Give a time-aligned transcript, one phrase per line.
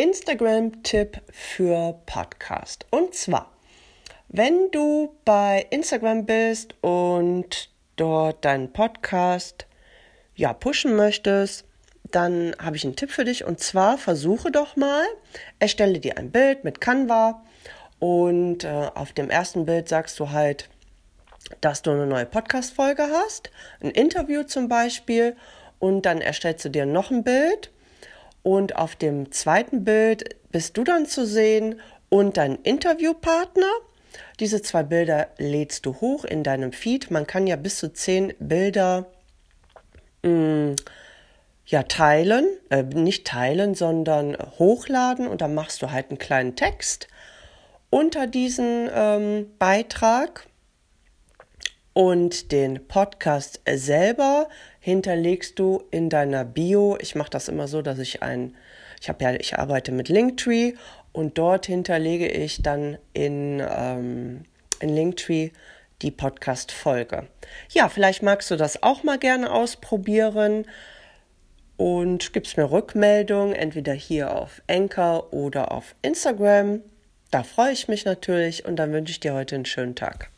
[0.00, 2.86] Instagram-Tipp für Podcast.
[2.90, 3.52] Und zwar,
[4.28, 9.66] wenn du bei Instagram bist und dort deinen Podcast
[10.34, 11.66] ja pushen möchtest,
[12.10, 15.04] dann habe ich einen Tipp für dich und zwar versuche doch mal,
[15.58, 17.42] erstelle dir ein Bild mit Canva
[17.98, 20.70] und äh, auf dem ersten Bild sagst du halt,
[21.60, 23.50] dass du eine neue Podcast-Folge hast,
[23.82, 25.36] ein Interview zum Beispiel
[25.78, 27.70] und dann erstellst du dir noch ein Bild
[28.42, 33.70] und auf dem zweiten Bild bist du dann zu sehen und dein Interviewpartner.
[34.40, 37.10] Diese zwei Bilder lädst du hoch in deinem Feed.
[37.10, 39.06] Man kann ja bis zu zehn Bilder
[40.22, 40.76] mh, mm,
[41.66, 47.06] ja teilen, äh, nicht teilen, sondern hochladen und dann machst du halt einen kleinen Text
[47.90, 50.46] unter diesen ähm, Beitrag
[51.92, 54.48] und den Podcast selber
[54.80, 56.96] hinterlegst du in deiner Bio.
[57.00, 58.56] Ich mache das immer so, dass ich ein,
[59.00, 60.74] ich habe ja, ich arbeite mit Linktree
[61.12, 64.44] und dort hinterlege ich dann in, ähm,
[64.80, 65.50] in Linktree
[66.02, 67.28] die Podcast-Folge.
[67.70, 70.64] Ja, vielleicht magst du das auch mal gerne ausprobieren
[71.76, 76.80] und gibst mir Rückmeldung, entweder hier auf Anchor oder auf Instagram.
[77.30, 80.30] Da freue ich mich natürlich und dann wünsche ich dir heute einen schönen Tag.